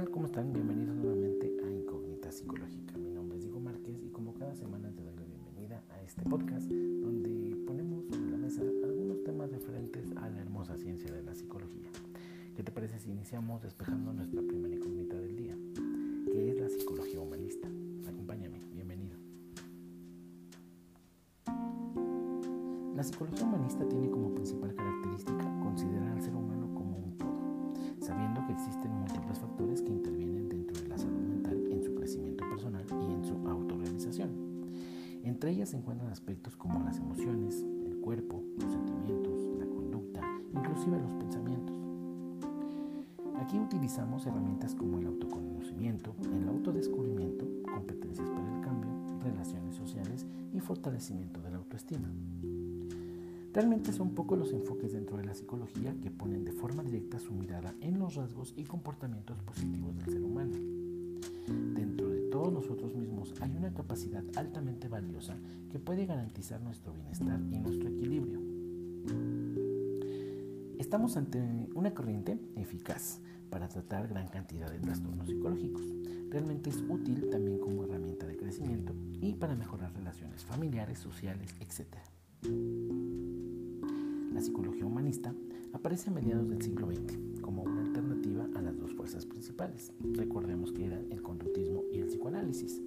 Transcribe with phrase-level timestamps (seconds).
[0.00, 0.10] tal?
[0.10, 0.50] ¿Cómo están?
[0.52, 2.96] Bienvenidos nuevamente a Incógnita Psicológica.
[2.96, 6.22] Mi nombre es Diego Márquez y como cada semana te doy la bienvenida a este
[6.22, 11.34] podcast donde ponemos sobre la mesa algunos temas referentes a la hermosa ciencia de la
[11.34, 11.90] psicología.
[12.56, 15.56] ¿Qué te parece si iniciamos despejando nuestra primera incógnita del día?
[16.32, 17.68] que es la psicología humanista?
[18.08, 19.18] Acompáñame, bienvenido.
[22.96, 28.46] La psicología humanista tiene como principal característica considerar al ser humano como un todo, sabiendo
[28.46, 29.19] que existen múltiples
[35.70, 40.20] se encuentran aspectos como las emociones, el cuerpo, los sentimientos, la conducta,
[40.52, 41.76] inclusive los pensamientos.
[43.40, 48.90] Aquí utilizamos herramientas como el autoconocimiento, el autodescubrimiento, competencias para el cambio,
[49.22, 52.10] relaciones sociales y fortalecimiento de la autoestima.
[53.52, 57.32] Realmente son pocos los enfoques dentro de la psicología que ponen de forma directa su
[57.32, 60.56] mirada en los rasgos y comportamientos positivos del ser humano.
[61.76, 62.09] Dentro de
[62.40, 65.36] todos nosotros mismos hay una capacidad altamente valiosa
[65.70, 68.40] que puede garantizar nuestro bienestar y nuestro equilibrio.
[70.78, 71.38] Estamos ante
[71.74, 75.84] una corriente eficaz para tratar gran cantidad de trastornos psicológicos.
[76.30, 81.98] Realmente es útil también como herramienta de crecimiento y para mejorar relaciones familiares, sociales, etc.
[84.32, 85.34] La psicología humanista
[85.72, 89.92] aparece a mediados del siglo XX como una alternativa a las dos fuerzas principales.
[90.14, 92.80] Recordemos que eran el conductismo y el psicoanálisis.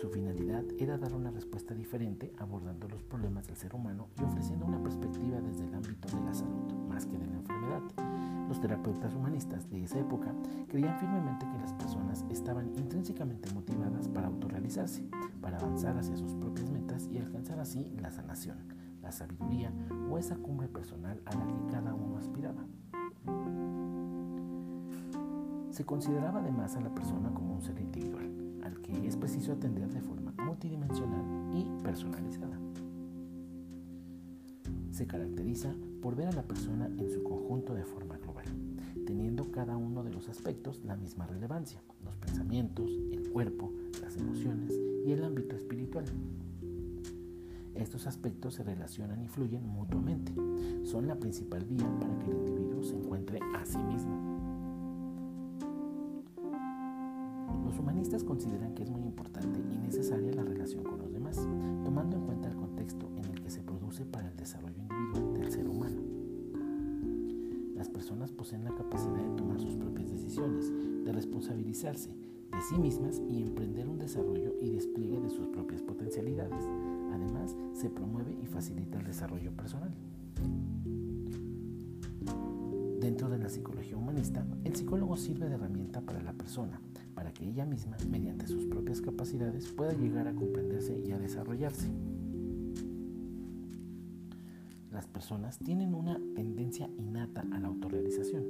[0.00, 4.66] Su finalidad era dar una respuesta diferente abordando los problemas del ser humano y ofreciendo
[4.66, 7.82] una perspectiva desde el ámbito de la salud más que de la enfermedad.
[8.48, 10.34] Los terapeutas humanistas de esa época
[10.68, 15.08] creían firmemente que las personas estaban intrínsecamente motivadas para autorrealizarse,
[15.40, 19.72] para avanzar hacia sus propias metas y alcanzar así la sanación la sabiduría
[20.10, 22.64] o esa cumbre personal a la que cada uno aspiraba.
[25.70, 29.90] Se consideraba además a la persona como un ser individual, al que es preciso atender
[29.90, 31.24] de forma multidimensional
[31.54, 32.58] y personalizada.
[34.90, 38.44] Se caracteriza por ver a la persona en su conjunto de forma global,
[39.06, 44.78] teniendo cada uno de los aspectos la misma relevancia, los pensamientos, el cuerpo, las emociones
[45.06, 46.04] y el ámbito espiritual.
[47.74, 50.32] Estos aspectos se relacionan y fluyen mutuamente.
[50.84, 54.32] Son la principal vía para que el individuo se encuentre a sí mismo.
[57.64, 61.36] Los humanistas consideran que es muy importante y necesaria la relación con los demás,
[61.82, 65.50] tomando en cuenta el contexto en el que se produce para el desarrollo individual del
[65.50, 66.00] ser humano.
[67.74, 70.70] Las personas poseen la capacidad de tomar sus propias decisiones,
[71.04, 76.68] de responsabilizarse de sí mismas y emprender un desarrollo y despliegue de sus propias potencialidades
[77.82, 79.92] se promueve y facilita el desarrollo personal.
[83.00, 86.80] Dentro de la psicología humanista, el psicólogo sirve de herramienta para la persona,
[87.16, 91.88] para que ella misma, mediante sus propias capacidades, pueda llegar a comprenderse y a desarrollarse.
[94.92, 98.44] Las personas tienen una tendencia innata a la autorrealización.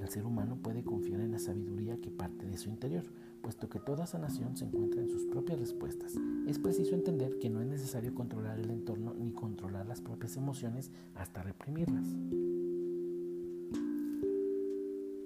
[0.00, 3.04] El ser humano puede confiar en la sabiduría que parte de su interior,
[3.42, 6.14] puesto que toda sanación se encuentra en sus propias respuestas.
[6.46, 10.90] Es preciso entender que no es necesario controlar el entorno ni controlar las propias emociones
[11.14, 12.06] hasta reprimirlas.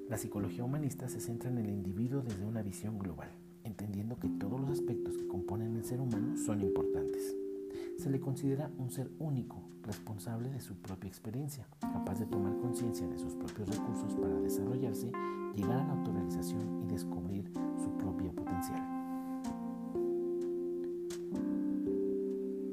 [0.08, 3.28] La psicología humanista se centra en el individuo desde una visión global,
[3.64, 7.36] entendiendo que todos los aspectos que componen el ser humano son importantes.
[7.98, 13.06] Se le considera un ser único, responsable de su propia experiencia, capaz de tomar conciencia
[13.08, 15.10] de sus propios recursos para desarrollarse,
[15.54, 17.50] llegar a la autorrealización y descubrir
[17.82, 17.95] su
[18.36, 18.96] potencial.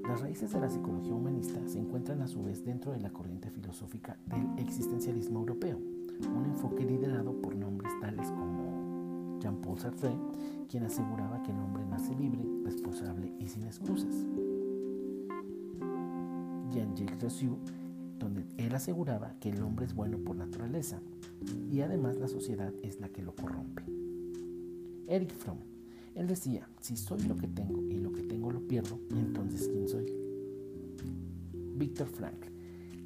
[0.08, 3.50] Las raíces de la psicología humanista se encuentran a su vez dentro de la corriente
[3.50, 5.80] filosófica del existencialismo europeo,
[6.36, 10.16] un enfoque liderado por nombres tales como Jean-Paul Sartre,
[10.70, 14.14] quien aseguraba que el hombre nace libre, responsable y sin excusas.
[16.72, 17.58] Jean-Jacques Rousseau,
[18.20, 21.00] donde él aseguraba que el hombre es bueno por naturaleza
[21.72, 24.03] y además la sociedad es la que lo corrompe.
[25.08, 25.60] Eric Fromm,
[26.16, 29.88] él decía, si soy lo que tengo y lo que tengo lo pierdo, entonces ¿quién
[29.88, 30.06] soy?
[31.76, 32.46] Víctor Frank,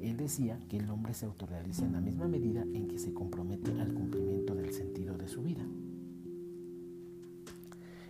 [0.00, 3.72] él decía que el hombre se autorrealiza en la misma medida en que se compromete
[3.80, 5.66] al cumplimiento del sentido de su vida.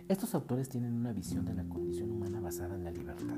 [0.07, 3.37] Estos autores tienen una visión de la condición humana basada en la libertad,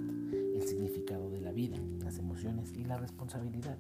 [0.56, 3.78] el significado de la vida, las emociones y la responsabilidad.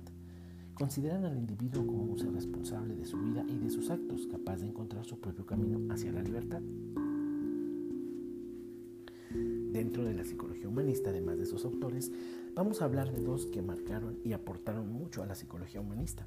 [0.75, 4.57] Consideran al individuo como un ser responsable de su vida y de sus actos, capaz
[4.57, 6.61] de encontrar su propio camino hacia la libertad.
[9.71, 12.11] Dentro de la psicología humanista, además de esos autores,
[12.55, 16.25] vamos a hablar de dos que marcaron y aportaron mucho a la psicología humanista.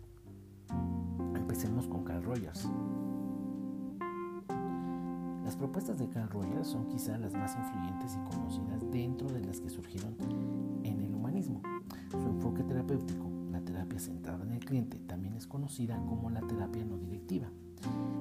[1.35, 2.69] Empecemos con Carl Rogers.
[5.45, 9.61] Las propuestas de Carl Rogers son quizá las más influyentes y conocidas dentro de las
[9.61, 10.17] que surgieron
[10.83, 11.61] en el humanismo.
[12.11, 13.24] Su enfoque terapéutico,
[14.83, 17.49] también es conocida como la terapia no directiva.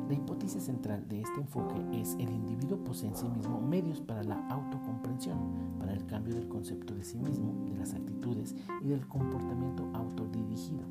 [0.07, 4.23] La hipótesis central de este enfoque es el individuo posee en sí mismo medios para
[4.23, 5.39] la autocomprensión,
[5.79, 10.83] para el cambio del concepto de sí mismo, de las actitudes y del comportamiento autodirigido.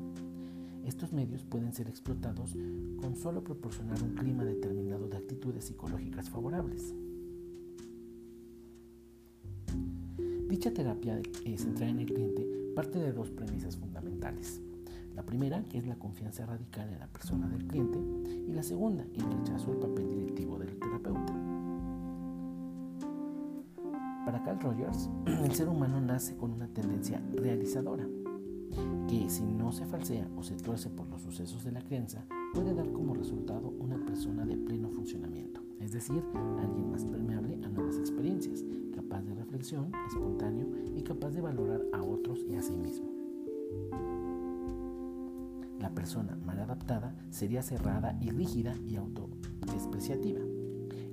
[0.83, 2.57] Estos medios pueden ser explotados
[2.99, 6.93] con solo proporcionar un clima determinado de actitudes psicológicas favorables.
[10.49, 11.21] Dicha terapia
[11.57, 12.45] centrada en el cliente
[12.75, 14.61] parte de dos premisas fundamentales.
[15.15, 17.99] La primera, que es la confianza radical en la persona del cliente,
[18.47, 21.33] y la segunda, el rechazo al papel directivo del terapeuta.
[24.25, 28.07] Para Carl Rogers, el ser humano nace con una tendencia realizadora,
[29.07, 32.73] que si no se falsea o se tuerce por los sucesos de la creencia, puede
[32.73, 36.23] dar como resultado una persona de pleno funcionamiento, es decir,
[36.59, 38.63] alguien más permeable a nuevas experiencias,
[38.95, 43.12] capaz de reflexión, espontáneo y capaz de valorar a otros y a sí mismo.
[45.93, 50.41] Persona mal adaptada sería cerrada y rígida y autodespreciativa.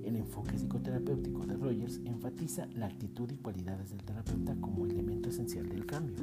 [0.03, 5.69] El enfoque psicoterapéutico de Rogers enfatiza la actitud y cualidades del terapeuta como elemento esencial
[5.69, 6.17] del cambio.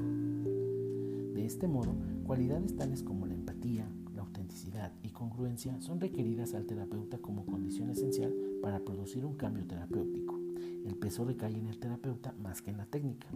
[1.34, 1.96] De este modo,
[2.26, 7.92] cualidades tales como la empatía, la autenticidad y congruencia son requeridas al terapeuta como condición
[7.92, 10.38] esencial para producir un cambio terapéutico.
[10.86, 13.28] El peso recae en el terapeuta más que en la técnica.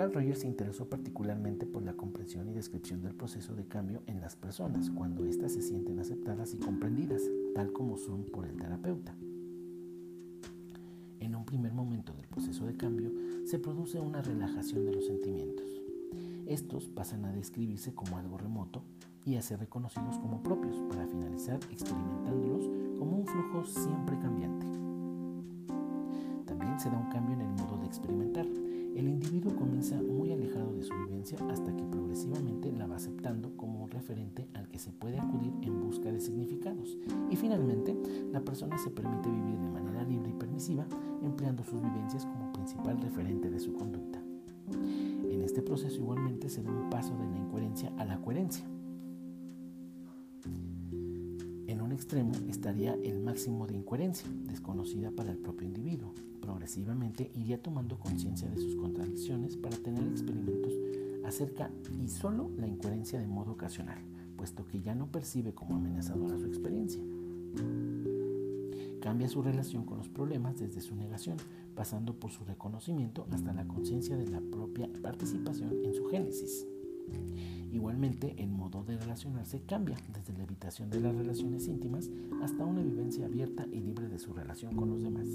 [0.00, 4.22] Carl Rogers se interesó particularmente por la comprensión y descripción del proceso de cambio en
[4.22, 7.20] las personas cuando éstas se sienten aceptadas y comprendidas,
[7.54, 9.14] tal como son por el terapeuta.
[11.20, 13.12] En un primer momento del proceso de cambio
[13.44, 15.68] se produce una relajación de los sentimientos.
[16.46, 18.82] Estos pasan a describirse como algo remoto
[19.26, 24.66] y a ser reconocidos como propios, para finalizar experimentándolos como un flujo siempre cambiante.
[26.46, 28.46] También se da un cambio en el modo de experimentar.
[28.94, 33.84] El individuo comienza muy alejado de su vivencia hasta que progresivamente la va aceptando como
[33.84, 36.98] un referente al que se puede acudir en busca de significados.
[37.30, 37.96] Y finalmente,
[38.32, 40.86] la persona se permite vivir de manera libre y permisiva,
[41.22, 44.22] empleando sus vivencias como principal referente de su conducta.
[45.30, 48.64] En este proceso igualmente se da un paso de la incoherencia a la coherencia.
[51.90, 56.14] Un extremo estaría el máximo de incoherencia, desconocida para el propio individuo.
[56.40, 60.72] Progresivamente iría tomando conciencia de sus contradicciones para tener experimentos
[61.24, 61.68] acerca
[62.00, 63.98] y solo la incoherencia de modo ocasional,
[64.36, 67.02] puesto que ya no percibe como amenazadora su experiencia.
[69.00, 71.38] Cambia su relación con los problemas desde su negación,
[71.74, 76.68] pasando por su reconocimiento hasta la conciencia de la propia participación en su génesis.
[77.72, 82.10] Igualmente, el modo de relacionarse cambia desde la evitación de las relaciones íntimas
[82.42, 85.28] hasta una vivencia abierta y libre de su relación con los demás.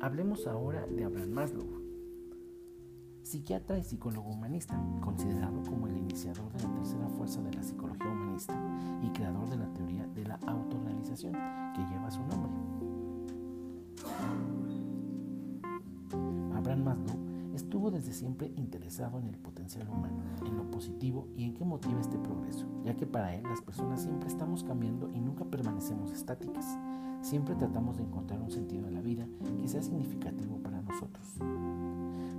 [0.00, 1.66] Hablemos ahora de Abraham Maslow,
[3.22, 8.08] psiquiatra y psicólogo humanista, considerado como el iniciador de la tercera fuerza de la psicología
[8.08, 8.54] humanista
[9.02, 11.32] y creador de la teoría de la autorrealización
[11.74, 12.83] que lleva su nombre.
[16.84, 17.16] Maslow
[17.54, 22.00] estuvo desde siempre interesado en el potencial humano, en lo positivo y en qué motiva
[22.00, 26.66] este progreso, ya que para él las personas siempre estamos cambiando y nunca permanecemos estáticas.
[27.22, 29.26] Siempre tratamos de encontrar un sentido en la vida
[29.58, 31.26] que sea significativo para nosotros.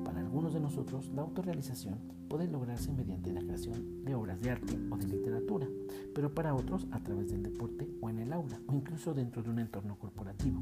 [0.03, 1.97] Para algunos de nosotros, la autorrealización
[2.29, 5.67] puede lograrse mediante la creación de obras de arte o de literatura,
[6.13, 9.49] pero para otros a través del deporte o en el aula, o incluso dentro de
[9.49, 10.61] un entorno corporativo.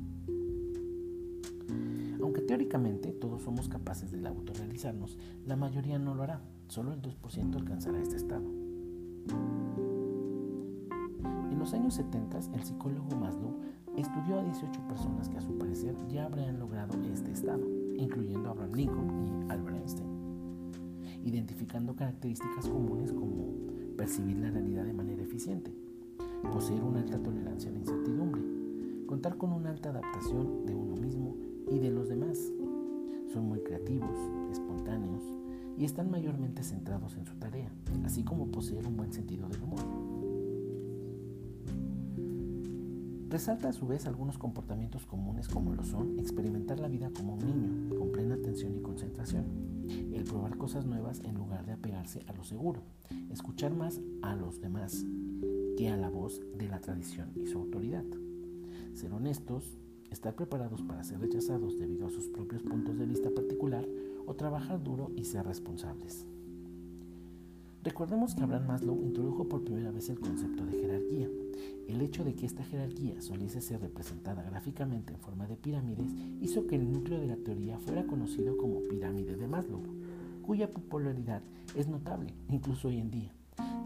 [2.23, 6.39] Aunque teóricamente todos somos capaces de autorrealizarnos, la mayoría no lo hará,
[6.69, 8.45] solo el 2% alcanzará este estado.
[11.51, 13.59] En los años 70, el psicólogo Maslow
[13.97, 18.51] estudió a 18 personas que a su parecer ya habrían logrado este estado, incluyendo a
[18.53, 20.07] Abraham Lincoln y Albert Einstein,
[21.25, 23.49] identificando características comunes como
[23.97, 25.75] percibir la realidad de manera eficiente,
[26.53, 28.41] poseer una alta tolerancia a la incertidumbre,
[29.07, 31.35] contar con una alta adaptación de uno mismo
[31.73, 32.37] y de los demás.
[33.31, 34.15] Son muy creativos,
[34.51, 35.23] espontáneos
[35.77, 37.71] y están mayormente centrados en su tarea,
[38.05, 39.79] así como poseer un buen sentido del humor.
[43.29, 47.39] Resalta a su vez algunos comportamientos comunes como lo son experimentar la vida como un
[47.39, 49.45] niño, con plena atención y concentración,
[50.13, 52.83] el probar cosas nuevas en lugar de apegarse a lo seguro,
[53.31, 55.03] escuchar más a los demás
[55.75, 58.05] que a la voz de la tradición y su autoridad,
[58.93, 59.79] ser honestos,
[60.13, 63.85] estar preparados para ser rechazados debido a sus propios puntos de vista particular
[64.25, 66.25] o trabajar duro y ser responsables.
[67.83, 71.27] Recordemos que Abraham Maslow introdujo por primera vez el concepto de jerarquía.
[71.89, 76.65] El hecho de que esta jerarquía soliese ser representada gráficamente en forma de pirámides hizo
[76.65, 79.81] que el núcleo de la teoría fuera conocido como pirámide de Maslow,
[80.43, 81.41] cuya popularidad
[81.75, 83.33] es notable incluso hoy en día,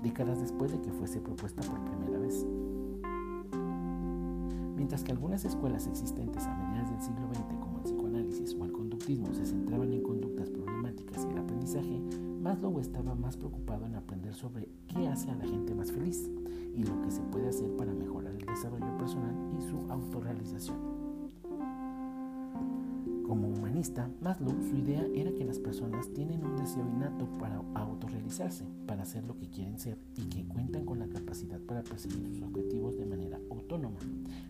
[0.04, 2.46] décadas después de que fuese propuesta por primera vez.
[4.78, 8.72] Mientras que algunas escuelas existentes a mediados del siglo XX, como el psicoanálisis o el
[8.72, 12.00] conductismo, se centraban en conductas problemáticas y el aprendizaje,
[12.44, 16.30] Maslow estaba más preocupado en aprender sobre qué hace a la gente más feliz
[16.76, 20.78] y lo que se puede hacer para mejorar el desarrollo personal y su autorrealización.
[23.26, 28.64] Como humanista, Maslow su idea era que las personas tienen un deseo innato para autorrealizarse,
[28.86, 32.44] para hacer lo que quieren ser y que cuentan con la capacidad para perseguir sus
[32.44, 34.00] objetivos de manera autónoma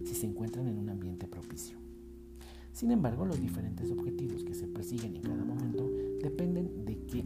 [0.06, 1.78] si se encuentran en un ambiente propicio.
[2.72, 5.90] Sin embargo, los diferentes objetivos que se persiguen en cada momento
[6.22, 7.26] dependen de qué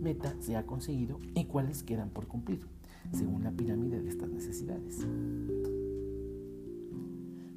[0.00, 2.60] meta se ha conseguido y cuáles quedan por cumplir,
[3.12, 5.04] según la pirámide de estas necesidades.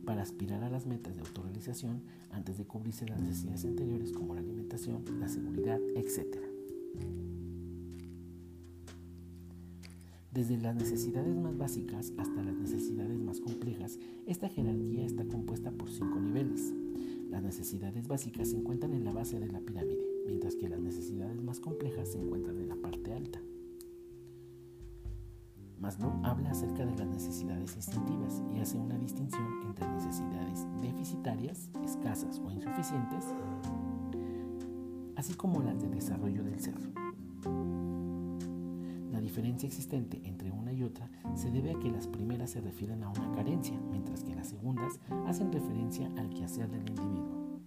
[0.03, 4.39] Para aspirar a las metas de autorrealización, antes de cubrirse las necesidades anteriores como la
[4.39, 6.37] alimentación, la seguridad, etc.
[10.37, 15.89] Desde las necesidades más básicas hasta las necesidades más complejas, esta jerarquía está compuesta por
[15.89, 16.75] cinco niveles.
[17.31, 21.41] Las necesidades básicas se encuentran en la base de la pirámide, mientras que las necesidades
[21.41, 23.41] más complejas se encuentran en la parte alta.
[25.79, 32.39] Maslow habla acerca de las necesidades instintivas y hace una distinción entre necesidades deficitarias, escasas
[32.45, 33.25] o insuficientes,
[35.15, 36.75] así como las de desarrollo del ser.
[39.27, 43.09] Diferencia existente entre una y otra se debe a que las primeras se refieren a
[43.09, 47.59] una carencia, mientras que las segundas hacen referencia al quehacer del individuo.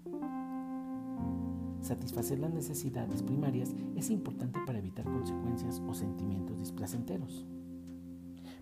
[1.82, 7.44] Satisfacer las necesidades primarias es importante para evitar consecuencias o sentimientos displacenteros,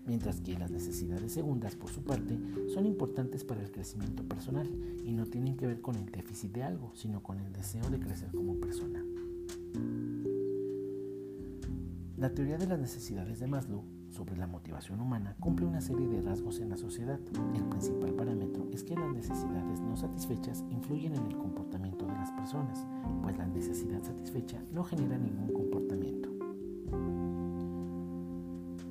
[0.05, 2.37] mientras que las necesidades segundas, por su parte,
[2.67, 4.69] son importantes para el crecimiento personal
[5.05, 7.99] y no tienen que ver con el déficit de algo, sino con el deseo de
[8.01, 9.01] crecer como persona.
[12.19, 16.19] La teoría de las necesidades de Maslow sobre la motivación humana cumple una serie de
[16.19, 17.17] rasgos en la sociedad.
[17.55, 22.29] El principal parámetro es que las necesidades no satisfechas influyen en el comportamiento de las
[22.31, 22.85] personas,
[23.23, 26.29] pues la necesidad satisfecha no genera ningún comportamiento.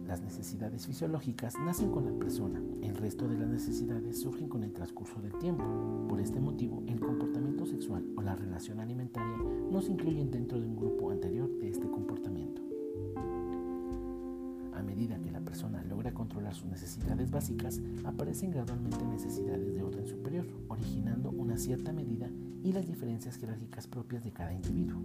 [0.06, 4.72] Las necesidades fisiológicas nacen con la persona, el resto de las necesidades surgen con el
[4.72, 5.66] transcurso del tiempo.
[6.08, 9.36] Por este motivo, el comportamiento sexual o la relación alimentaria
[9.70, 12.67] no se incluyen dentro de un grupo anterior de este comportamiento.
[14.88, 20.46] Medida que la persona logra controlar sus necesidades básicas, aparecen gradualmente necesidades de orden superior,
[20.68, 22.30] originando una cierta medida
[22.64, 24.98] y las diferencias jerárquicas propias de cada individuo.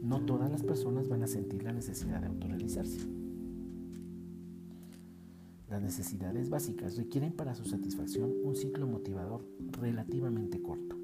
[0.00, 3.00] No todas las personas van a sentir la necesidad de autorrealizarse.
[5.68, 10.95] Las necesidades básicas requieren para su satisfacción un ciclo motivador relativamente corto.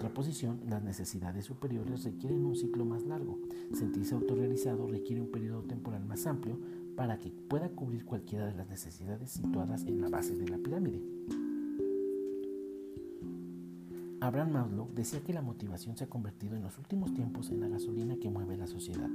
[0.00, 3.38] Contraposición, las necesidades superiores requieren un ciclo más largo.
[3.74, 6.58] Sentirse autorrealizado requiere un periodo temporal más amplio
[6.96, 11.02] para que pueda cubrir cualquiera de las necesidades situadas en la base de la pirámide.
[14.20, 17.68] Abraham Maslow decía que la motivación se ha convertido en los últimos tiempos en la
[17.68, 19.10] gasolina que mueve la sociedad.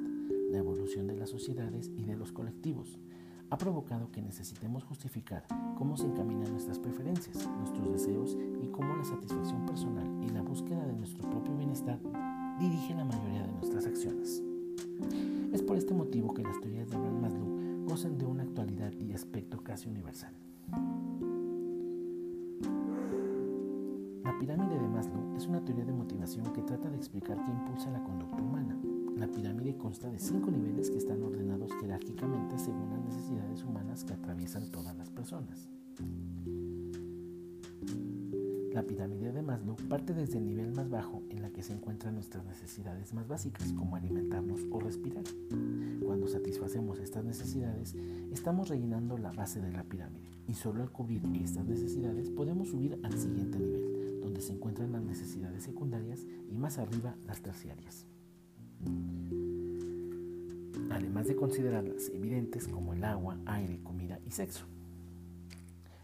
[0.51, 2.99] La evolución de las sociedades y de los colectivos
[3.49, 5.45] ha provocado que necesitemos justificar
[5.77, 10.85] cómo se encaminan nuestras preferencias, nuestros deseos y cómo la satisfacción personal y la búsqueda
[10.85, 11.99] de nuestro propio bienestar
[12.59, 14.41] dirigen la mayoría de nuestras acciones.
[15.53, 19.13] Es por este motivo que las teorías de Abraham Maslow gozan de una actualidad y
[19.13, 20.33] aspecto casi universal.
[24.23, 27.91] La pirámide de Maslow es una teoría de motivación que trata de explicar qué impulsa
[27.91, 28.75] la conducta humana.
[29.15, 34.13] La pirámide consta de cinco niveles que están ordenados jerárquicamente según las necesidades humanas que
[34.13, 35.69] atraviesan todas las personas.
[38.73, 42.15] La pirámide de Maslow parte desde el nivel más bajo en la que se encuentran
[42.15, 45.23] nuestras necesidades más básicas, como alimentarnos o respirar.
[46.05, 47.95] Cuando satisfacemos estas necesidades,
[48.33, 52.99] estamos rellenando la base de la pirámide y solo al cubrir estas necesidades podemos subir
[53.03, 58.05] al siguiente nivel donde se encuentran las necesidades secundarias y más arriba las terciarias.
[60.89, 64.65] Además de considerarlas evidentes como el agua, aire, comida y sexo.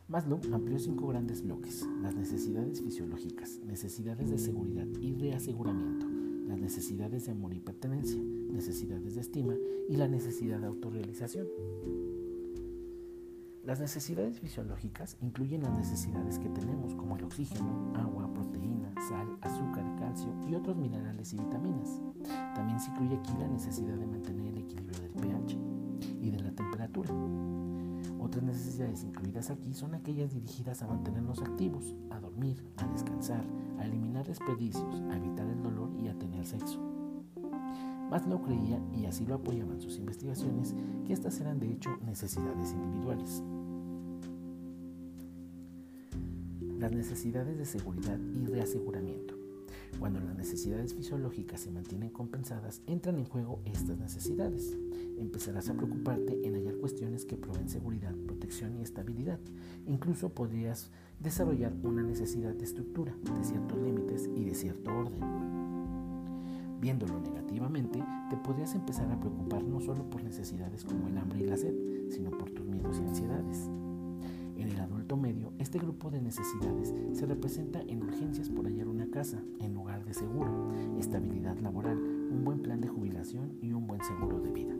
[0.07, 6.05] Maslow amplió cinco grandes bloques, las necesidades fisiológicas, necesidades de seguridad y reaseguramiento,
[6.49, 9.55] las necesidades de amor y pertenencia, necesidades de estima
[9.87, 11.47] y la necesidad de autorrealización.
[13.63, 19.85] Las necesidades fisiológicas incluyen las necesidades que tenemos como el oxígeno, agua, proteína, sal, azúcar,
[19.99, 22.01] calcio y otros minerales y vitaminas.
[22.55, 25.57] También se incluye aquí la necesidad de mantener el equilibrio del pH
[26.21, 27.11] y de la temperatura.
[28.19, 33.45] Otras necesidades incluidas aquí son aquellas dirigidas a mantenernos activos, a dormir, a descansar,
[33.77, 36.79] a eliminar desperdicios, a evitar el dolor y a tener sexo.
[38.09, 40.75] Maslow creía, y así lo apoyaban sus investigaciones,
[41.05, 43.41] que estas eran de hecho necesidades individuales.
[46.81, 49.35] Las necesidades de seguridad y reaseguramiento.
[49.99, 54.75] Cuando las necesidades fisiológicas se mantienen compensadas, entran en juego estas necesidades.
[55.19, 59.37] Empezarás a preocuparte en hallar cuestiones que proveen seguridad, protección y estabilidad.
[59.85, 65.21] Incluso podrías desarrollar una necesidad de estructura, de ciertos límites y de cierto orden.
[66.79, 71.45] Viéndolo negativamente, te podrías empezar a preocupar no solo por necesidades como el hambre y
[71.45, 71.75] la sed,
[72.09, 73.69] sino por tus miedos y ansiedades.
[74.55, 74.79] En el
[75.17, 80.05] medio, este grupo de necesidades se representa en urgencias por hallar una casa, en lugar
[80.05, 84.75] de seguro, estabilidad laboral, un buen plan de jubilación y un buen seguro de vida.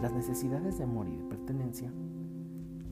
[0.00, 1.92] Las necesidades de amor y de pertenencia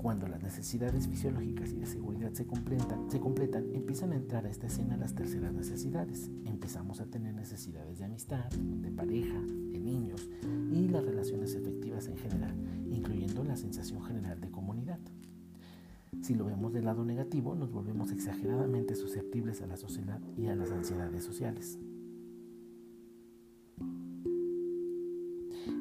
[0.06, 4.50] cuando las necesidades fisiológicas y de seguridad se completan, se completan, empiezan a entrar a
[4.50, 6.30] esta escena las terceras necesidades.
[6.44, 10.28] Empezamos a tener necesidades de amistad, de pareja, de niños
[10.70, 12.54] y las relaciones efectivas en general,
[12.88, 14.98] incluyendo sensación general de comunidad.
[16.22, 20.56] Si lo vemos del lado negativo, nos volvemos exageradamente susceptibles a la sociedad y a
[20.56, 21.78] las ansiedades sociales.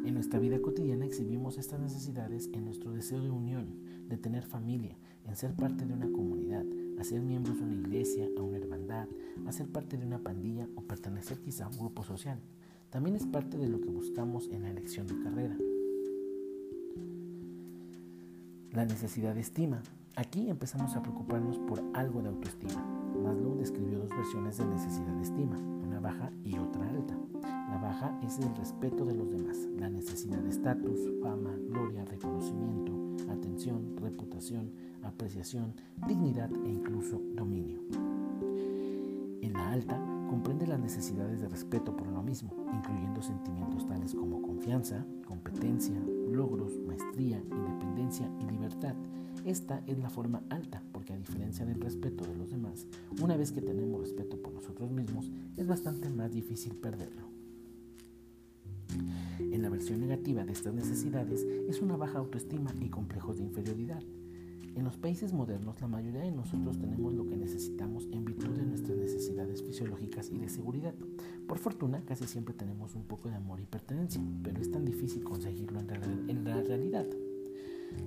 [0.05, 3.67] En nuestra vida cotidiana exhibimos estas necesidades en nuestro deseo de unión,
[4.07, 6.65] de tener familia, en ser parte de una comunidad,
[6.99, 9.07] a ser miembros de una iglesia, a una hermandad,
[9.47, 12.39] a ser parte de una pandilla o pertenecer quizá a un grupo social.
[12.89, 15.57] También es parte de lo que buscamos en la elección de carrera.
[18.75, 19.81] La necesidad de estima.
[20.17, 22.85] Aquí empezamos a preocuparnos por algo de autoestima.
[23.23, 27.15] Maslow describió dos versiones de necesidad de estima, una baja y otra alta.
[27.41, 32.91] La baja es el respeto de los demás, la necesidad de estatus, fama, gloria, reconocimiento,
[33.31, 34.73] atención, reputación,
[35.03, 35.73] apreciación,
[36.05, 37.79] dignidad e incluso dominio.
[39.41, 44.41] En la alta comprende las necesidades de respeto por lo mismo, incluyendo sentimientos tales como
[44.41, 45.95] confianza, competencia,
[46.29, 48.95] logros, maestría, independencia y libertad.
[49.45, 52.85] Esta es la forma alta, porque a diferencia del respeto de los demás,
[53.21, 57.29] una vez que tenemos respeto por nosotros mismos, es bastante más difícil perderlo.
[59.39, 64.03] En la versión negativa de estas necesidades es una baja autoestima y complejos de inferioridad.
[64.75, 68.65] En los países modernos la mayoría de nosotros tenemos lo que necesitamos en virtud de
[68.65, 70.93] nuestras necesidades fisiológicas y de seguridad.
[71.47, 75.23] Por fortuna casi siempre tenemos un poco de amor y pertenencia, pero es tan difícil
[75.23, 77.05] conseguirlo en, la realidad.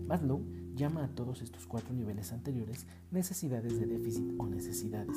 [0.07, 0.43] Maslow
[0.77, 5.17] llama a todos estos cuatro niveles anteriores necesidades de déficit o necesidades.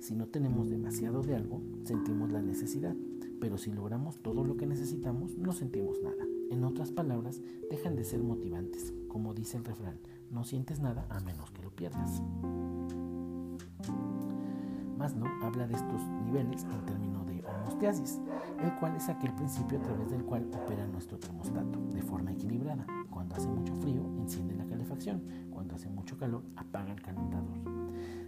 [0.00, 2.96] Si no tenemos demasiado de algo, sentimos la necesidad
[3.40, 6.29] pero si logramos todo lo que necesitamos, no sentimos nada.
[6.50, 8.92] En otras palabras, dejan de ser motivantes.
[9.08, 12.20] Como dice el refrán, no sientes nada a menos que lo pierdas.
[14.98, 18.20] Maslow habla de estos niveles en términos de homostasis,
[18.58, 22.84] el cual es aquel principio a través del cual opera nuestro termostato de forma equilibrada.
[23.10, 25.22] Cuando hace mucho frío, enciende la calefacción.
[25.50, 27.58] Cuando hace mucho calor, apaga el calentador.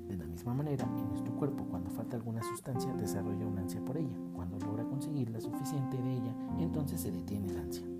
[0.09, 3.97] De la misma manera, en nuestro cuerpo, cuando falta alguna sustancia, desarrolla una ansia por
[3.97, 4.17] ella.
[4.33, 7.92] Cuando logra conseguir la suficiente de ella, entonces se detiene la ansia.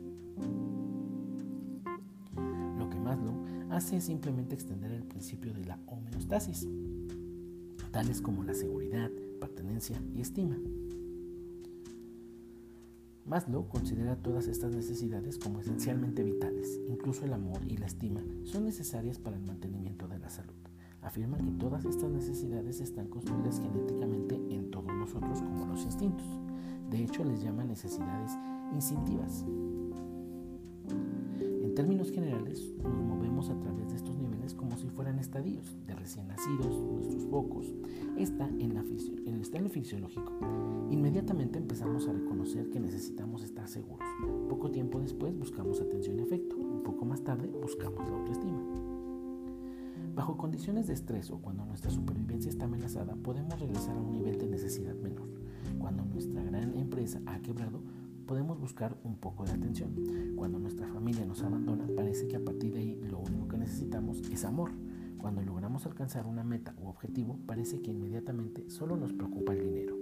[3.73, 6.69] Hace simplemente extender el principio de la homeostasis,
[7.91, 10.57] tales como la seguridad, pertenencia y estima.
[13.25, 18.65] Maslow considera todas estas necesidades como esencialmente vitales, incluso el amor y la estima son
[18.65, 20.63] necesarias para el mantenimiento de la salud
[21.03, 26.27] afirma que todas estas necesidades están construidas genéticamente en todos nosotros como los instintos.
[26.91, 28.33] De hecho, les llama necesidades
[28.73, 29.45] instintivas.
[31.41, 35.95] En términos generales, nos movemos a través de estos niveles como si fueran estadios de
[35.95, 37.67] recién nacidos, nuestros focos.
[38.17, 40.33] Está en, la en el estado fisiológico.
[40.91, 44.07] Inmediatamente empezamos a reconocer que necesitamos estar seguros.
[44.49, 46.57] Poco tiempo después buscamos atención y afecto.
[46.57, 48.61] Un poco más tarde buscamos la autoestima.
[50.15, 54.39] Bajo condiciones de estrés o cuando nuestra supervivencia está amenazada, podemos regresar a un nivel
[54.39, 55.29] de necesidad menor.
[55.79, 57.81] Cuando nuestra gran empresa ha quebrado,
[58.23, 59.95] podemos buscar un poco de atención.
[60.37, 64.21] Cuando nuestra familia nos abandona, parece que a partir de ahí lo único que necesitamos
[64.31, 64.71] es amor.
[65.19, 69.97] Cuando logramos alcanzar una meta u objetivo, parece que inmediatamente solo nos preocupa el dinero.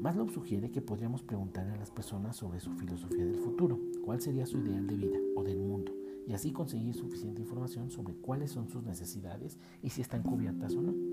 [0.00, 4.46] Maslow sugiere que podríamos preguntarle a las personas sobre su filosofía del futuro, cuál sería
[4.46, 5.92] su ideal de vida o del mundo,
[6.26, 10.82] y así conseguir suficiente información sobre cuáles son sus necesidades y si están cubiertas o
[10.82, 11.11] no.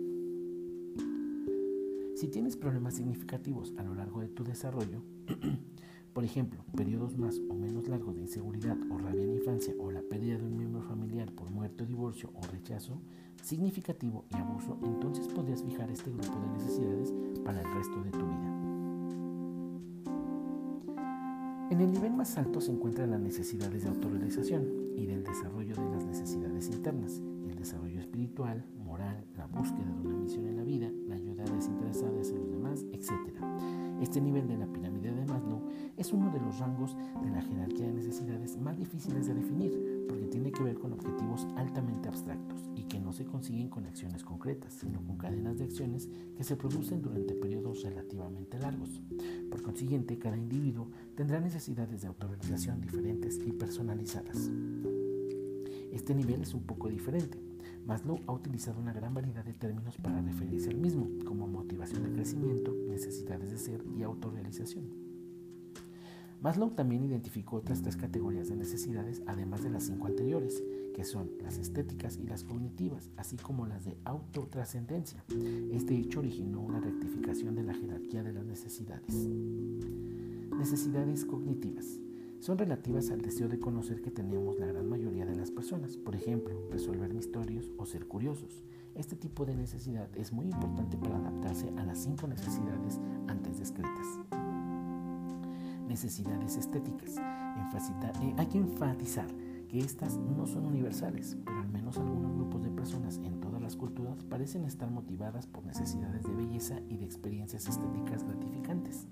[2.19, 5.01] Si tienes problemas significativos a lo largo de tu desarrollo,
[6.13, 10.01] por ejemplo, periodos más o menos largos de inseguridad o rabia en infancia o la
[10.01, 12.99] pérdida de un miembro familiar por muerte, divorcio o rechazo
[13.41, 17.13] significativo y abuso, entonces podrías fijar este grupo de necesidades
[17.45, 18.55] para el resto de tu vida.
[21.71, 25.89] En el nivel más alto se encuentran las necesidades de autorrealización y del desarrollo de
[25.89, 28.65] las necesidades internas, el desarrollo espiritual,
[28.99, 32.85] moral, la búsqueda de una misión en la vida, la ayuda desinteresada hacia los demás,
[32.91, 33.11] etc.
[34.01, 35.61] Este nivel de la pirámide de Maslow
[35.97, 40.27] es uno de los rangos de la jerarquía de necesidades más difíciles de definir porque
[40.27, 44.73] tiene que ver con objetivos altamente abstractos y que no se consiguen con acciones concretas,
[44.73, 49.01] sino con cadenas de acciones que se producen durante periodos relativamente largos.
[49.49, 54.49] Por consiguiente, cada individuo tendrá necesidades de autorización diferentes y personalizadas.
[55.91, 57.39] Este nivel es un poco diferente.
[57.85, 62.11] Maslow ha utilizado una gran variedad de términos para referirse al mismo, como motivación de
[62.11, 64.85] crecimiento, necesidades de ser y autorrealización.
[66.41, 71.31] Maslow también identificó otras tres categorías de necesidades, además de las cinco anteriores, que son
[71.41, 75.23] las estéticas y las cognitivas, así como las de autotrascendencia.
[75.71, 79.13] Este hecho originó una rectificación de la jerarquía de las necesidades.
[80.57, 81.99] Necesidades cognitivas
[82.39, 86.15] son relativas al deseo de conocer que tenemos la gran mayoría de las personas, por
[86.15, 88.63] ejemplo, resolver misterios o ser curiosos.
[88.95, 94.19] Este tipo de necesidad es muy importante para adaptarse a las cinco necesidades antes descritas.
[95.87, 97.17] Necesidades estéticas.
[97.17, 99.27] Eh, hay que enfatizar
[99.67, 103.75] que estas no son universales, pero al menos algunos grupos de personas en todas las
[103.75, 109.07] culturas parecen estar motivadas por necesidades de belleza y de experiencias estéticas gratificantes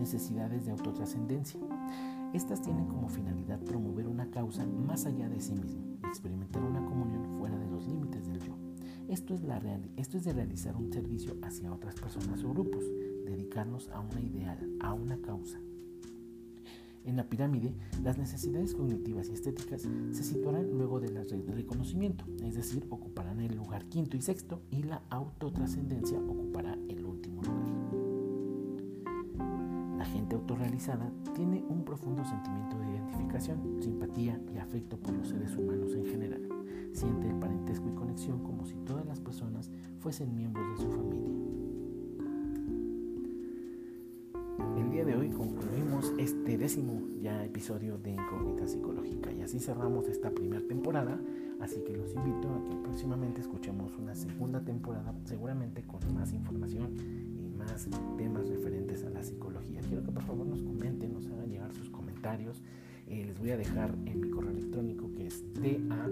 [0.00, 1.60] necesidades de autotrascendencia.
[2.32, 7.36] Estas tienen como finalidad promover una causa más allá de sí mismo experimentar una comunión
[7.36, 8.56] fuera de los límites del yo.
[9.08, 12.84] Esto es, de realizar un servicio hacia otras personas o grupos,
[13.24, 15.58] dedicarnos a una ideal, a una causa.
[17.04, 21.52] En la pirámide, las necesidades cognitivas y estéticas se situarán luego de la red de
[21.52, 27.42] reconocimiento, es decir, ocuparán el lugar quinto y sexto y la autotrascendencia ocupará el último
[27.42, 27.69] lugar
[30.30, 35.92] gente autorrealizada tiene un profundo sentimiento de identificación, simpatía y afecto por los seres humanos
[35.94, 36.48] en general.
[36.92, 41.30] Siente el parentesco y conexión como si todas las personas fuesen miembros de su familia.
[44.76, 50.06] El día de hoy concluimos este décimo ya episodio de Incógnita Psicológica y así cerramos
[50.06, 51.18] esta primera temporada.
[51.60, 57.29] Así que los invito a que próximamente escuchemos una segunda temporada, seguramente con más información
[58.16, 59.80] temas referentes a la psicología.
[59.86, 62.62] Quiero que por favor nos comenten, nos hagan llegar sus comentarios.
[63.06, 66.08] Eh, les voy a dejar en mi correo electrónico que es DA,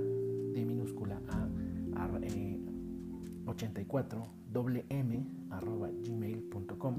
[0.54, 1.48] de minúscula A,
[3.46, 4.22] 84
[4.54, 6.94] eh, m arroba gmail.com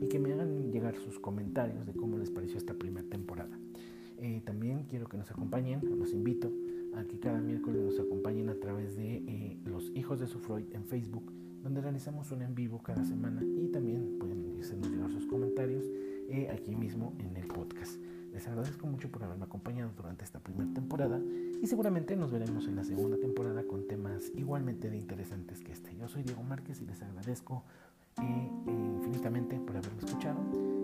[0.00, 3.58] y que me hagan llegar sus comentarios de cómo les pareció esta primera temporada.
[4.18, 6.52] Eh, también quiero que nos acompañen, los invito
[6.94, 10.84] a que cada miércoles nos acompañen a través de Los Hijos de su Freud en
[10.84, 11.32] Facebook
[11.64, 15.84] donde realizamos un en vivo cada semana y también pueden hacernos llegar sus comentarios
[16.28, 17.96] eh, aquí mismo en el podcast.
[18.32, 21.18] Les agradezco mucho por haberme acompañado durante esta primera temporada
[21.62, 25.96] y seguramente nos veremos en la segunda temporada con temas igualmente de interesantes que este.
[25.96, 27.64] Yo soy Diego Márquez y les agradezco
[28.20, 30.38] eh, infinitamente por haberme escuchado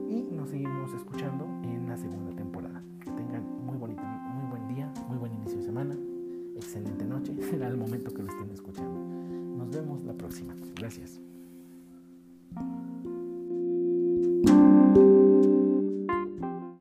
[0.09, 2.83] y nos seguimos escuchando en la segunda temporada.
[3.01, 5.95] Que tengan muy bonito, muy buen día, muy buen inicio de semana,
[6.57, 9.00] excelente noche, será el momento que lo estén escuchando.
[9.71, 10.53] Nos vemos la próxima.
[10.75, 11.21] Gracias.